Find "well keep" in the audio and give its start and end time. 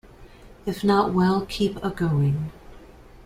1.13-1.75